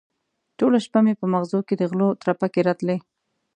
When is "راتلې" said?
2.67-2.97